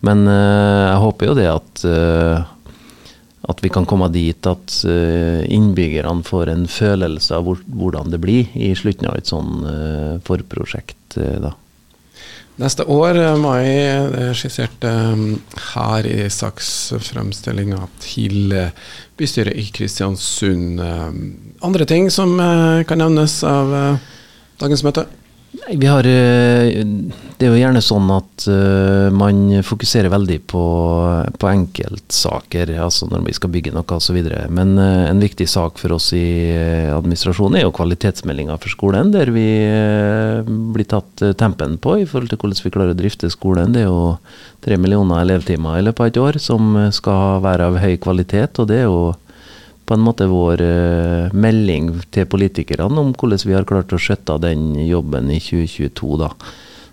Men 0.07 0.27
uh, 0.31 0.93
jeg 0.93 1.03
håper 1.07 1.31
jo 1.33 1.39
det 1.41 1.49
at 1.51 1.87
at 3.49 3.63
vi 3.65 3.71
kan 3.75 3.87
komme 3.89 4.07
dit 4.15 4.47
at 4.47 4.75
innbyggerne 4.87 6.23
får 6.23 6.53
en 6.53 6.69
følelse 6.71 7.35
av 7.35 7.49
hvordan 7.51 8.13
det 8.13 8.21
blir 8.23 8.53
i 8.55 8.71
slutten 8.79 9.09
av 9.11 9.19
et 9.19 9.31
sånn 9.31 10.21
forprosjekt. 10.23 11.19
da. 11.19 11.51
Neste 12.61 12.85
år, 12.85 13.17
eh, 13.17 13.37
mai, 13.41 13.65
det 14.13 14.25
er 14.29 14.37
skissert 14.37 14.85
eh, 14.85 15.23
her 15.73 16.09
i 16.09 16.27
saksfremstillinga 16.29 17.87
til 18.05 18.53
eh, 18.53 18.75
bystyret 19.17 19.57
i 19.57 19.65
Kristiansund. 19.73 20.83
Andre 21.65 21.87
ting 21.89 22.11
som 22.13 22.37
kan 22.87 23.01
nevnes 23.01 23.39
av 23.47 23.73
dagens 24.61 24.85
møte? 24.85 25.07
Nei, 25.53 25.75
vi 25.77 25.87
har 25.87 26.07
eh, 26.09 26.81
Det 27.37 27.45
er 27.45 27.51
jo 27.51 27.59
gjerne 27.59 27.81
sånn 27.85 28.07
at 28.15 28.45
uh, 28.49 29.11
man 29.13 29.59
fokuserer 29.67 30.09
veldig 30.13 30.39
på, 30.49 30.63
på 31.43 31.49
enkeltsaker, 31.51 32.71
altså 32.81 33.09
når 33.11 33.27
vi 33.27 33.35
skal 33.37 33.51
bygge 33.53 33.73
noe 33.75 33.99
osv. 33.99 34.17
Men 34.55 34.77
uh, 34.79 35.11
en 35.11 35.21
viktig 35.21 35.49
sak 35.51 35.81
for 35.83 35.97
oss 35.99 36.13
i 36.17 36.23
administrasjonen 36.95 37.59
er 37.59 37.67
jo 37.67 37.75
kvalitetsmeldinga 37.77 38.57
for 38.63 38.73
skolen, 38.73 39.11
der 39.13 39.33
vi 39.35 39.45
blir 40.47 40.89
tatt 40.89 41.25
tempen 41.41 41.77
på 41.83 41.99
i 42.01 42.07
forhold 42.09 42.33
til 42.33 42.41
hvordan 42.41 42.63
vi 42.63 42.75
klarer 42.79 42.95
å 42.95 43.01
drifte 43.03 43.33
skolen. 43.35 43.75
Det 43.75 43.83
er 43.83 43.91
jo 43.91 44.15
tre 44.65 44.79
millioner 44.81 45.27
elevtimer 45.27 45.81
i 45.81 45.85
løpet 45.85 46.07
av 46.07 46.13
et 46.13 46.23
år 46.23 46.41
som 46.41 46.79
skal 46.95 47.43
være 47.45 47.69
av 47.73 47.81
høy 47.83 47.99
kvalitet, 48.01 48.63
og 48.63 48.71
det 48.71 48.85
er 48.85 48.87
jo 48.87 49.11
på 49.87 49.97
en 49.97 50.05
måte 50.05 50.29
vår 50.31 50.63
uh, 50.63 51.33
melding 51.35 51.91
til 52.15 52.29
politikerne 52.31 53.01
om 53.03 53.15
hvordan 53.17 53.43
vi 53.45 53.57
har 53.57 53.67
klart 53.69 53.93
å 53.93 54.01
skjøtte 54.01 54.39
den 54.45 54.73
jobben 54.87 55.31
i 55.33 55.41
2022. 55.43 56.13
da. 56.23 56.31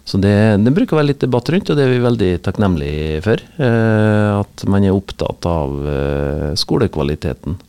Så 0.09 0.17
det, 0.17 0.33
det, 0.65 0.73
bruker 0.73 0.95
å 0.95 0.99
være 0.99 1.11
litt 1.11 1.21
debatt 1.21 1.51
rundt, 1.53 1.69
og 1.69 1.77
det 1.77 1.85
er 1.85 1.91
vi 1.93 2.01
veldig 2.01 2.29
takknemlige 2.45 3.23
for. 3.25 3.43
Uh, 3.61 4.41
at 4.41 4.65
man 4.71 4.87
er 4.87 4.95
opptatt 4.97 5.45
av 5.49 5.75
uh, 5.85 6.47
skolekvaliteten. 6.57 7.59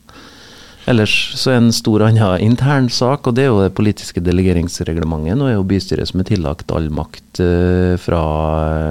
Ellers 0.89 1.13
så 1.37 1.51
er 1.51 1.59
en 1.59 1.73
stor 1.75 2.01
annen 2.07 2.41
intern 2.41 2.87
sak, 2.89 3.27
og 3.29 3.35
det 3.37 3.43
er 3.45 3.51
jo 3.51 3.59
det 3.61 3.75
politiske 3.77 4.23
delegeringsreglementet. 4.25 5.37
Nå 5.37 5.45
er 5.45 5.55
jo 5.55 5.67
bystyret 5.69 6.09
som 6.09 6.23
er 6.23 6.29
tillagt 6.31 6.73
all 6.73 6.89
makt 6.93 7.41
uh, 7.43 7.93
fra, 8.01 8.21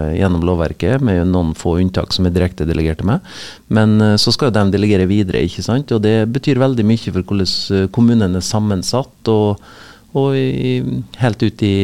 uh, 0.06 0.12
gjennom 0.14 0.47
lovverket, 0.47 1.02
med 1.02 1.32
noen 1.32 1.50
få 1.59 1.80
unntak 1.82 2.14
som 2.14 2.28
er 2.28 2.35
direkte 2.37 2.68
delegert 2.68 3.02
til 3.02 3.11
meg. 3.11 3.26
Men 3.75 3.99
uh, 3.99 4.14
så 4.23 4.30
skal 4.35 4.52
jo 4.52 4.56
de 4.61 4.76
delegere 4.76 5.09
videre, 5.11 5.42
ikke 5.42 5.66
sant. 5.66 5.90
Og 5.97 6.02
det 6.06 6.30
betyr 6.30 6.62
veldig 6.62 6.87
mye 6.87 7.11
for 7.11 7.26
hvordan 7.26 7.90
kommunen 7.94 8.38
er 8.38 8.50
sammensatt. 8.52 9.18
og 9.28 9.62
og 10.11 10.35
i, 10.35 10.80
helt 11.23 11.38
ut 11.38 11.61
i 11.62 11.75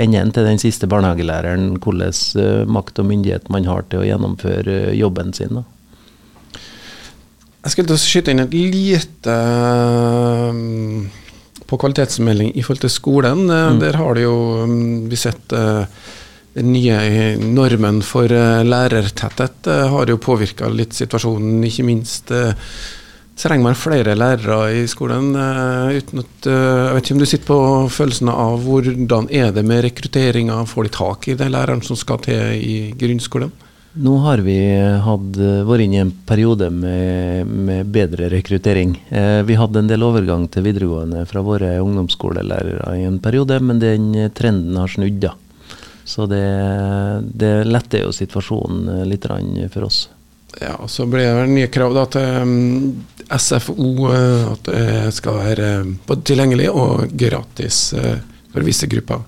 enden 0.00 0.30
til 0.32 0.46
den 0.46 0.56
siste 0.56 0.88
barnehagelæreren, 0.88 1.74
hvordan 1.84 2.64
makt 2.72 3.02
og 3.02 3.10
myndighet 3.10 3.50
man 3.52 3.68
har 3.68 3.84
til 3.92 4.00
å 4.00 4.06
gjennomføre 4.08 4.94
jobben 4.96 5.34
sin. 5.36 5.58
Da. 5.58 5.66
Jeg 7.68 7.74
skulle 7.74 7.96
skyte 8.00 8.32
inn 8.32 8.40
et 8.40 8.54
lite 8.56 9.32
um, 10.48 11.02
på 11.68 11.76
kvalitetsmelding 11.76 12.54
i 12.56 12.62
forhold 12.64 12.80
til 12.86 12.92
skolen. 12.94 13.42
Eh, 13.44 13.64
mm. 13.74 13.82
Der 13.82 13.98
har 14.00 14.16
det 14.16 14.22
jo 14.24 14.38
um, 14.64 14.78
vi 15.10 15.18
sett 15.20 15.52
uh, 15.52 15.84
den 16.56 16.72
nye 16.72 17.34
normen 17.42 18.00
for 18.00 18.32
uh, 18.32 18.64
lærertetthet 18.64 19.68
uh, 19.68 19.84
har 19.92 20.08
jo 20.08 20.16
påvirka 20.16 20.72
litt 20.72 20.96
situasjonen, 20.96 21.60
ikke 21.68 21.84
minst. 21.84 22.32
trenger 23.38 23.68
man 23.68 23.76
flere 23.76 24.16
lærere 24.16 24.72
i 24.80 24.86
skolen. 24.88 25.36
uten 25.36 26.24
at, 26.24 26.46
Jeg 26.48 26.94
vet 26.94 27.04
ikke 27.04 27.14
om 27.14 27.20
du 27.20 27.26
sitter 27.26 27.46
på 27.52 27.60
følelsen 27.92 28.32
av 28.32 28.64
hvordan 28.64 29.28
er 29.30 29.52
det 29.52 29.62
med 29.62 29.84
rekrutteringa? 29.84 30.64
Får 30.64 30.88
de 30.88 30.96
tak 30.96 31.28
i 31.28 31.36
de 31.36 31.52
lærerne 31.52 31.84
som 31.84 32.00
skal 32.00 32.24
til 32.24 32.64
i 32.64 32.94
grunnskolen? 32.96 33.52
Nå 33.98 34.12
har 34.22 34.38
vi 34.46 34.54
hatt, 35.02 35.38
vært 35.66 35.82
inne 35.82 35.96
i 35.96 36.02
en 36.04 36.10
periode 36.26 36.68
med, 36.70 37.48
med 37.50 37.88
bedre 37.90 38.28
rekruttering. 38.30 38.92
Eh, 39.10 39.40
vi 39.42 39.56
hadde 39.58 39.80
en 39.82 39.88
del 39.90 40.04
overgang 40.06 40.44
til 40.54 40.68
videregående 40.68 41.24
fra 41.26 41.42
våre 41.42 41.72
ungdomsskolelærere 41.82 42.92
i 42.94 43.02
en 43.08 43.16
periode, 43.18 43.58
men 43.58 43.80
den 43.82 44.12
trenden 44.38 44.78
har 44.78 44.92
snudd. 44.92 45.18
da. 45.24 45.32
Så 46.06 46.28
det, 46.30 46.44
det 47.42 47.52
letter 47.66 48.04
jo 48.04 48.14
situasjonen 48.14 49.02
litt 49.10 49.26
for 49.72 49.88
oss. 49.88 50.04
Ja, 50.60 50.76
og 50.78 50.90
Så 50.90 51.06
blir 51.10 51.34
det 51.34 51.50
nye 51.50 51.66
krav 51.66 51.96
da, 51.98 52.06
til 52.06 52.38
um, 52.38 53.02
SFO, 53.34 53.88
uh, 54.06 54.52
at 54.52 54.70
det 54.70 55.16
skal 55.18 55.42
være 55.42 55.72
både 56.06 56.22
tilgjengelig 56.22 56.70
og 56.70 57.18
gratis 57.18 57.82
for 58.52 58.62
visse 58.62 58.86
grupper. 58.86 59.26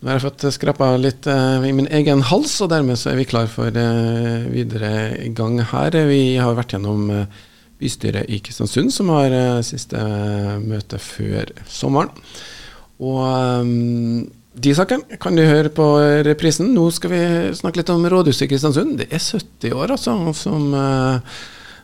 Nå 0.00 0.08
har 0.08 0.16
jeg 0.16 0.30
fått 0.30 0.44
skrapa 0.54 0.94
litt 0.96 1.26
uh, 1.28 1.60
i 1.60 1.74
min 1.76 1.88
egen 1.92 2.22
hals, 2.24 2.54
og 2.64 2.70
dermed 2.72 2.96
så 2.96 3.10
er 3.10 3.18
vi 3.18 3.26
klar 3.28 3.50
for 3.52 3.68
uh, 3.68 4.46
videre 4.48 5.28
gang 5.36 5.58
her. 5.60 5.98
Vi 6.08 6.38
har 6.40 6.56
vært 6.56 6.72
gjennom 6.72 7.10
uh, 7.12 7.42
bystyret 7.80 8.32
i 8.32 8.38
Kristiansund, 8.40 8.94
som 8.94 9.12
har 9.12 9.60
siste 9.64 10.00
møte 10.64 10.96
før 11.04 11.52
sommeren. 11.68 12.08
Og 13.00 13.20
um, 13.60 14.24
de 14.56 14.74
sakene 14.76 15.20
kan 15.20 15.36
du 15.36 15.44
høre 15.44 15.68
på 15.72 15.90
reprisen. 16.24 16.72
Nå 16.72 16.88
skal 16.96 17.12
vi 17.12 17.22
snakke 17.60 17.82
litt 17.82 17.92
om 17.92 18.08
rådhuset 18.08 18.48
i 18.48 18.50
Kristiansund. 18.54 18.96
Det 19.02 19.10
er 19.12 19.20
70 19.20 19.76
år, 19.76 19.96
altså, 19.98 20.16
som 20.36 20.72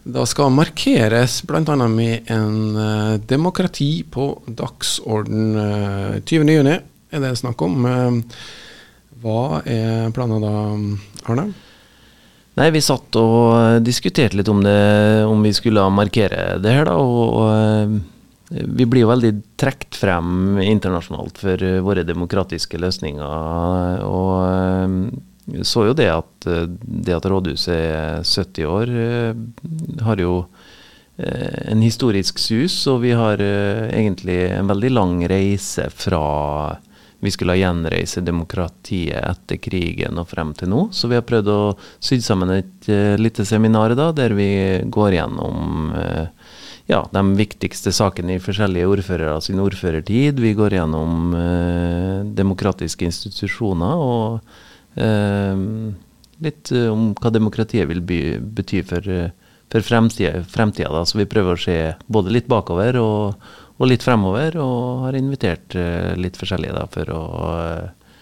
da 0.06 0.28
skal 0.28 0.52
markeres 0.56 1.42
bl.a. 1.44 1.62
med 1.85 2.28
en 2.32 3.23
demokrati 3.28 3.90
på 4.08 4.30
dagsorden 4.49 5.56
20.6 6.25 6.96
er 7.16 7.32
det 7.32 7.40
snakk 7.40 7.62
om. 7.66 7.87
Eh, 7.88 8.18
hva 9.23 9.62
er 9.64 10.12
planene 10.14 10.42
da, 10.42 11.30
Arne? 11.30 11.46
Nei, 12.56 12.70
Vi 12.73 12.80
satt 12.80 13.16
og 13.20 13.82
diskuterte 13.85 14.38
litt 14.38 14.49
om 14.49 14.62
det, 14.64 15.25
om 15.28 15.42
vi 15.44 15.52
skulle 15.56 15.85
markere 15.92 16.56
det 16.62 16.73
her. 16.73 16.88
da, 16.88 16.96
og, 16.96 17.40
og 17.40 17.49
eh, 17.52 18.62
Vi 18.76 18.87
blir 18.87 19.04
jo 19.04 19.11
veldig 19.12 19.32
trukket 19.58 19.99
frem 19.99 20.61
internasjonalt 20.62 21.40
for 21.42 21.64
våre 21.82 22.06
demokratiske 22.06 22.78
løsninger. 22.78 24.04
og 24.06 25.23
så 25.62 25.85
jo 25.87 25.94
det 25.94 26.08
at 26.11 26.46
det 26.46 27.14
at 27.14 27.26
rådhuset 27.26 27.75
er 27.75 28.23
70 28.23 28.64
år, 28.66 28.90
har 30.02 30.23
jo 30.23 30.46
en 31.16 31.82
historisk 31.82 32.38
sus, 32.38 32.75
og 32.90 33.02
vi 33.02 33.12
har 33.14 33.38
egentlig 33.38 34.40
en 34.52 34.66
veldig 34.70 34.90
lang 34.90 35.20
reise 35.30 35.87
fra 35.94 36.25
vi 37.20 37.30
skulle 37.30 37.56
gjenreise 37.56 38.20
demokratiet 38.20 39.23
etter 39.25 39.61
krigen 39.62 40.20
og 40.20 40.28
frem 40.28 40.52
til 40.56 40.70
nå. 40.73 40.82
Så 40.92 41.08
vi 41.08 41.16
har 41.16 41.25
prøvd 41.26 41.49
å 41.52 41.61
sy 42.02 42.18
sammen 42.25 42.52
et 42.58 42.88
uh, 42.92 43.16
lite 43.20 43.46
seminar 43.49 43.96
da, 43.96 44.11
der 44.16 44.37
vi 44.37 44.50
går 44.92 45.16
gjennom 45.16 45.94
uh, 45.96 46.26
ja, 46.90 47.00
de 47.12 47.23
viktigste 47.38 47.94
sakene 47.96 48.37
i 48.37 48.42
forskjellige 48.42 48.90
ordførere 48.92 49.40
sin 49.44 49.62
ordførertid. 49.64 50.42
Vi 50.44 50.52
går 50.58 50.76
gjennom 50.78 51.32
uh, 51.35 52.20
demokratiske 52.37 53.08
institusjoner 53.08 54.06
og 54.11 54.52
litt 54.96 56.70
om 56.88 57.11
hva 57.20 57.28
demokratiet 57.28 57.85
vil 57.90 57.99
by, 58.00 58.20
bety 58.40 58.78
for, 58.88 59.04
for 59.68 59.85
fremtida 59.85 61.02
Så 61.04 61.18
vi 61.18 61.26
prøver 61.28 61.52
å 61.52 61.61
se 61.61 61.76
både 62.08 62.32
litt 62.32 62.49
bakover 62.49 62.96
og 62.96 63.50
og 63.76 63.90
litt 63.90 64.04
fremover. 64.04 64.59
Og 64.62 65.06
har 65.06 65.18
invitert 65.18 65.76
uh, 65.78 66.12
litt 66.18 66.38
forskjellige 66.40 66.76
da, 66.76 66.85
for 66.92 67.12
å, 67.12 67.23
uh, 67.47 68.12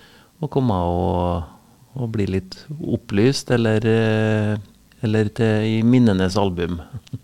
å 0.42 0.50
komme 0.52 0.78
og, 0.90 1.50
og, 1.94 2.06
bli 2.14 2.28
litt 2.36 2.58
opplyst, 2.70 3.54
eller, 3.54 3.86
uh, 3.86 5.02
eller 5.04 5.30
til, 5.36 5.68
i 5.76 5.82
minnenes 5.86 6.38
album. 6.40 6.80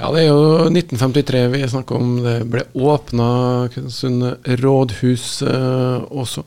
Ja, 0.00 0.08
det 0.10 0.22
er 0.22 0.30
jo 0.32 0.70
1953 0.72 1.40
vi 1.52 1.58
snakker 1.68 1.98
om. 2.00 2.14
Det 2.24 2.32
ble 2.50 2.62
åpna 2.74 3.26
Kristiansund 3.70 4.48
rådhus 4.58 5.26
også. 5.44 6.42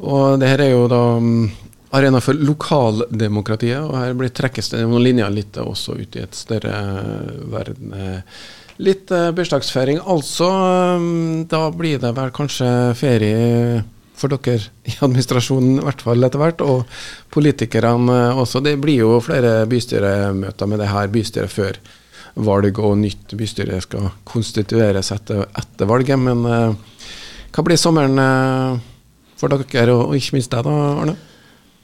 Og 0.00 0.40
det 0.40 0.48
her 0.48 0.62
er 0.64 0.70
jo 0.72 0.88
da 0.90 1.02
um, 1.20 1.44
arena 1.94 2.18
for 2.24 2.40
lokaldemokratiet, 2.40 3.84
og 3.84 3.94
her 3.94 4.16
blir 4.18 4.32
trekkes 4.34 4.72
det 4.72 4.80
noen 4.82 5.04
linjer 5.06 5.30
litt 5.36 5.60
også 5.60 6.00
ut 6.00 6.18
i 6.18 6.24
et 6.24 6.40
større 6.40 6.80
verden. 7.52 7.94
Litt 8.80 9.10
uh, 9.12 9.28
bursdagsfeiring. 9.36 10.00
Altså, 10.08 10.48
um, 10.96 11.46
da 11.50 11.66
blir 11.74 12.00
det 12.00 12.14
vel 12.16 12.32
kanskje 12.32 12.68
ferie 12.96 13.82
for 14.20 14.32
dere 14.32 14.68
i 14.84 14.94
administrasjonen, 15.00 15.78
i 15.80 15.84
hvert 15.86 16.04
fall 16.04 16.26
etter 16.26 16.40
hvert, 16.40 16.60
og 16.64 17.00
politikerne 17.32 18.18
også. 18.40 18.60
Det 18.64 18.76
blir 18.80 19.02
jo 19.02 19.14
flere 19.24 19.64
bystyremøter 19.68 20.68
med 20.68 20.82
det 20.82 20.90
her 20.92 21.12
bystyret 21.12 21.52
før 21.52 21.80
valg, 22.40 22.78
og 22.78 22.98
nytt 23.00 23.32
bystyre 23.36 23.80
skal 23.84 24.12
konstitueres 24.28 25.12
etter, 25.14 25.46
etter 25.60 25.88
valget. 25.88 26.20
Men 26.20 26.44
uh, 26.44 27.00
hva 27.50 27.66
blir 27.66 27.80
sommeren 27.80 28.20
uh, 28.20 28.78
for 29.40 29.52
dere, 29.52 29.92
og, 29.92 30.10
og 30.10 30.16
ikke 30.20 30.38
minst 30.38 30.52
deg 30.52 30.64
da, 30.68 30.78
Arne? 31.04 31.16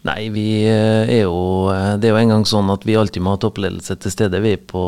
Nei, 0.06 0.28
vi 0.30 0.46
eh, 0.68 1.08
er 1.08 1.22
jo 1.24 1.70
eh, 1.72 1.96
Det 1.98 2.08
er 2.08 2.14
jo 2.14 2.20
engang 2.20 2.44
sånn 2.46 2.70
at 2.70 2.84
vi 2.86 2.96
alltid 2.98 3.24
må 3.24 3.34
ha 3.34 3.40
toppledelse 3.42 3.96
til 4.02 4.12
stede 4.12 4.42
vi 4.44 4.54
på, 4.60 4.84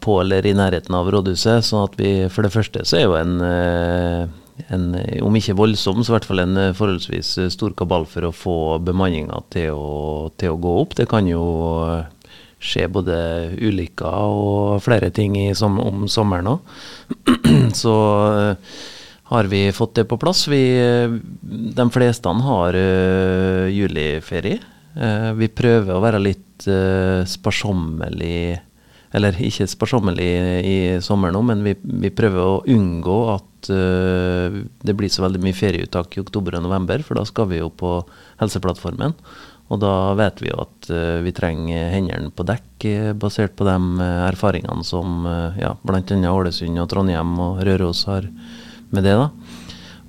på 0.00 0.16
eller 0.22 0.46
i 0.46 0.54
nærheten 0.56 0.96
av 0.96 1.10
rådhuset. 1.12 1.66
sånn 1.66 1.84
at 1.88 1.98
vi 2.00 2.14
for 2.32 2.46
det 2.46 2.54
første 2.54 2.86
så 2.88 3.00
er 3.00 3.04
jo 3.04 3.18
en, 3.18 3.34
eh, 3.44 4.22
en 4.72 4.86
om 5.26 5.36
ikke 5.36 5.56
voldsom, 5.58 6.00
så 6.00 6.12
i 6.12 6.16
hvert 6.16 6.28
fall 6.30 6.44
en 6.44 6.62
forholdsvis 6.78 7.34
stor 7.52 7.74
kabal 7.76 8.06
for 8.08 8.28
å 8.28 8.34
få 8.34 8.56
bemanninga 8.86 9.42
til, 9.52 9.76
til, 10.38 10.54
å 10.54 10.60
gå 10.62 10.74
opp. 10.84 10.96
Det 10.96 11.08
kan 11.10 11.28
jo 11.28 11.44
skje 12.64 12.86
både 12.88 13.16
ulykker 13.60 14.38
og 14.38 14.80
flere 14.86 15.10
ting 15.12 15.36
i, 15.36 15.48
som, 15.58 15.76
om 15.82 16.06
sommeren 16.08 16.54
òg. 16.54 16.76
så 17.82 17.96
har 19.24 19.44
vi 19.44 19.72
fått 19.72 19.94
det 19.94 20.04
på 20.04 20.18
plass. 20.20 20.44
Vi, 20.48 20.62
de 21.76 21.90
fleste 21.90 22.28
har 22.28 22.76
uh, 22.76 23.66
juliferie. 23.72 24.60
Uh, 24.94 25.32
vi 25.38 25.48
prøver 25.48 25.96
å 25.96 26.02
være 26.04 26.20
litt 26.22 26.68
uh, 26.70 27.24
sparsommelig 27.26 28.60
Eller 29.10 29.40
ikke 29.42 29.66
sparsommelig 29.66 30.28
i 30.68 30.76
sommer 31.02 31.32
nå, 31.34 31.40
men 31.42 31.64
vi, 31.66 31.72
vi 31.82 32.12
prøver 32.14 32.38
å 32.44 32.60
unngå 32.70 33.16
at 33.32 33.70
uh, 33.72 34.60
det 34.84 34.94
blir 34.94 35.10
så 35.10 35.24
veldig 35.24 35.40
mye 35.42 35.56
ferieuttak 35.56 36.14
i 36.14 36.22
oktober 36.22 36.58
og 36.58 36.68
november, 36.68 37.02
for 37.02 37.18
da 37.18 37.24
skal 37.26 37.48
vi 37.50 37.62
jo 37.62 37.72
på 37.72 37.96
Helseplattformen. 38.42 39.16
Og 39.72 39.80
da 39.80 40.12
vet 40.18 40.42
vi 40.44 40.50
jo 40.52 40.60
at 40.66 40.90
uh, 40.92 41.22
vi 41.24 41.32
trenger 41.34 41.94
hendene 41.94 42.30
på 42.30 42.46
dekk, 42.46 42.86
basert 43.18 43.56
på 43.56 43.66
de 43.66 43.78
erfaringene 44.28 44.84
som 44.84 45.24
uh, 45.24 45.56
ja, 45.58 45.72
bl.a. 45.80 46.04
Ålesund 46.04 46.82
og 46.82 46.90
Trondheim 46.92 47.34
og 47.40 47.64
Røros 47.64 48.04
har 48.10 48.28
med 48.94 49.06
det. 49.06 49.16
da. 49.18 49.28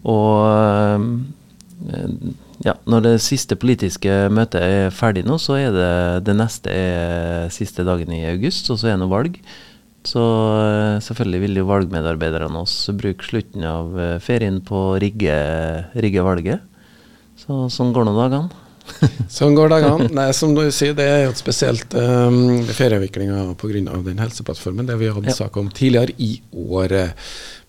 Og 0.06 0.46
ja, 2.64 2.74
når 2.88 3.04
det 3.04 3.14
siste 3.26 3.58
politiske 3.60 4.12
møtet 4.34 4.64
er 4.64 4.94
ferdig 4.96 5.26
nå, 5.28 5.38
så 5.42 5.58
er 5.60 5.74
det 5.76 5.94
det 6.30 6.36
neste 6.38 6.72
er 6.72 7.50
siste 7.54 7.84
dagen 7.86 8.14
i 8.16 8.24
august, 8.30 8.70
og 8.72 8.80
så 8.80 8.94
er 8.94 9.02
det 9.02 9.10
valg. 9.12 9.40
Så 10.06 10.22
eh, 10.22 11.02
selvfølgelig 11.02 11.42
vil 11.42 11.60
jo 11.60 11.70
valgmedarbeiderne 11.70 12.62
oss 12.62 12.76
bruke 12.94 13.26
slutten 13.26 13.66
av 13.66 13.96
eh, 13.98 14.18
ferien 14.22 14.60
på 14.66 14.92
å 14.92 15.00
rigge, 15.02 15.34
rigge 15.98 16.26
valget. 16.26 16.62
Så 17.42 17.66
sånn 17.74 17.94
går 17.96 18.06
nå 18.06 18.14
dagene. 18.16 18.65
Sånn 19.38 19.58
går 19.58 19.74
dagene. 19.74 20.10
Nei, 20.16 20.30
som 20.38 20.56
du 20.58 20.64
sier, 20.74 20.96
det 20.98 21.06
er 21.10 21.22
jo 21.26 21.34
et 21.34 21.42
spesielt 21.42 21.96
um, 21.98 22.64
ferieavviklinga 22.70 23.44
pga. 23.60 24.00
den 24.06 24.24
helseplattformen, 24.24 24.88
det 24.88 24.98
vi 25.02 25.12
hadde 25.12 25.34
ja. 25.34 25.38
sak 25.44 25.58
om 25.58 25.70
tidligere 25.70 26.16
i 26.18 26.40
år. 26.52 26.98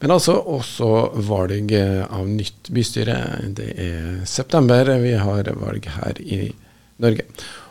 Men 0.02 0.16
altså 0.16 0.38
også 0.40 0.90
valg 1.26 1.72
av 1.76 2.26
nytt 2.28 2.70
bystyre. 2.72 3.20
Det 3.56 3.70
er 3.74 4.24
september. 4.28 4.96
Vi 5.02 5.14
har 5.16 5.52
valg 5.60 5.88
her 5.98 6.20
i 6.20 6.42
Norge. 7.02 7.28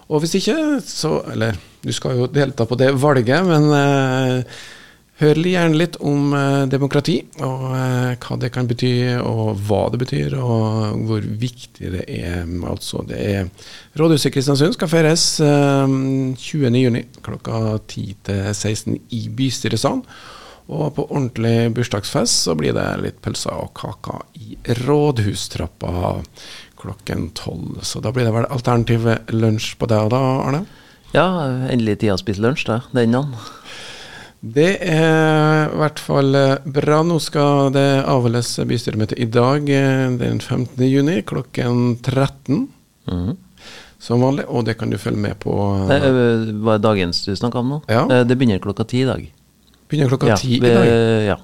Og 0.09 0.21
hvis 0.21 0.35
ikke, 0.37 0.81
så 0.85 1.17
Eller 1.31 1.57
du 1.85 1.91
skal 1.93 2.17
jo 2.17 2.27
delta 2.31 2.65
på 2.65 2.77
det 2.79 2.91
valget, 2.97 3.45
men 3.45 3.69
eh, 3.77 4.61
hør 5.21 5.39
gjerne 5.39 5.79
litt 5.79 5.95
om 6.03 6.33
eh, 6.35 6.65
demokrati, 6.71 7.19
og 7.45 7.65
eh, 7.71 8.15
hva 8.19 8.37
det 8.41 8.51
kan 8.55 8.67
bety, 8.67 8.93
og 9.21 9.61
hva 9.67 9.85
det 9.93 10.01
betyr, 10.03 10.35
og 10.39 11.05
hvor 11.07 11.27
viktig 11.45 11.91
det 11.93 12.05
er. 12.11 12.43
Altså, 12.67 13.03
det 13.07 13.19
er 13.19 13.49
Rådhuset 13.95 14.29
i 14.31 14.35
Kristiansund 14.35 14.75
skal 14.75 14.91
feires 14.91 15.27
eh, 15.43 15.95
20.6 16.35 17.21
klokka 17.25 17.61
10 17.77 18.15
til 18.27 18.41
16 18.51 18.97
i 19.15 19.27
bystyresalen. 19.31 20.03
Og 20.65 20.95
på 20.97 21.03
ordentlig 21.05 21.69
bursdagsfest 21.77 22.47
så 22.47 22.55
blir 22.57 22.73
det 22.73 22.85
litt 23.03 23.19
pølser 23.21 23.53
og 23.53 23.75
kaker 23.77 24.23
i 24.41 24.57
rådhustrappa 24.81 26.15
klokken 26.81 27.27
tolv. 27.37 27.83
Så 27.85 28.01
da 28.01 28.09
blir 28.13 28.25
det 28.25 28.33
vel 28.33 28.49
alternativ 28.49 29.05
lunsj 29.29 29.75
på 29.77 29.89
deg 29.91 30.09
da, 30.09 30.23
Arne? 30.47 30.63
Ja, 31.13 31.27
endelig 31.69 31.99
tid 32.01 32.15
å 32.15 32.17
spise 32.17 32.41
lunsj, 32.41 32.65
da. 32.71 32.79
Den 32.97 33.13
an. 33.21 33.37
Det 34.45 34.75
er 34.85 35.71
i 35.71 35.77
hvert 35.79 36.01
fall 36.01 36.35
eh, 36.37 36.67
bra. 36.69 36.99
Nå 37.07 37.17
skal 37.23 37.71
det 37.73 37.87
avholdes 38.05 38.51
bystyremøte 38.69 39.17
i 39.17 39.25
dag 39.31 39.65
eh, 39.73 40.05
den 40.19 40.37
15. 40.37 40.77
juni 40.85 41.21
klokken 41.25 41.97
13. 42.03 42.67
Mm. 43.09 43.33
Som 44.05 44.21
vanlig, 44.21 44.45
og 44.45 44.67
det 44.67 44.75
kan 44.77 44.91
du 44.93 44.99
følge 45.01 45.17
med 45.17 45.39
på. 45.41 45.55
Det 45.89 46.53
var 46.61 46.77
dagens 46.83 47.23
du 47.25 47.33
snakka 47.33 47.63
om 47.63 47.73
nå? 47.73 47.81
Ja. 47.89 48.05
Det 48.21 48.37
begynner 48.37 48.61
klokka 48.61 48.85
ti 48.85 49.01
i 49.01 49.09
dag. 49.09 49.23
Begynner 49.89 50.11
klokka 50.13 50.29
ja, 50.35 50.37
ti 50.37 50.59
i 50.59 50.61
dag. 50.61 50.89
Ja. 51.25 51.39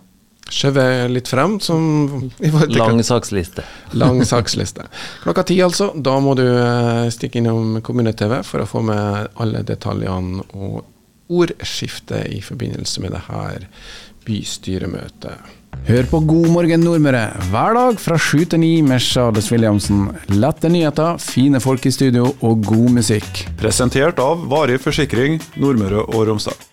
Skjøve 0.51 0.85
litt 1.09 1.31
frem. 1.31 1.57
Som, 1.63 2.29
Lang 2.69 3.01
saksliste. 3.07 3.65
Lang 3.97 4.21
saksliste. 4.27 4.85
Klokka 5.23 5.47
ti, 5.49 5.57
altså. 5.65 5.89
Da 5.95 6.19
må 6.21 6.35
du 6.37 6.45
stikke 7.15 7.41
innom 7.41 7.79
Kommune-TV 7.81 8.43
for 8.45 8.61
å 8.61 8.69
få 8.69 8.85
med 8.85 9.31
alle 9.41 9.65
detaljene 9.65 10.45
og 10.53 10.83
ordskiftet 11.31 12.27
i 12.35 12.41
forbindelse 12.43 13.03
med 13.03 13.15
det 13.15 13.23
her 13.29 13.65
bystyremøtet. 14.27 15.57
Hør 15.87 16.05
på 16.11 16.19
God 16.27 16.49
morgen 16.53 16.83
Nordmøre 16.85 17.23
hver 17.49 17.77
dag 17.77 18.01
fra 18.03 18.17
sju 18.21 18.43
til 18.45 18.61
ni 18.61 18.73
med 18.85 19.01
Charles 19.01 19.47
Williamsen. 19.53 20.09
Lette 20.29 20.69
nyheter, 20.69 21.17
fine 21.17 21.63
folk 21.63 21.87
i 21.87 21.93
studio 21.95 22.27
og 22.41 22.67
god 22.67 22.91
musikk. 22.99 23.45
Presentert 23.61 24.21
av 24.21 24.45
Varig 24.51 24.81
forsikring 24.83 25.39
Nordmøre 25.57 26.05
og 26.05 26.27
Romsdal. 26.29 26.70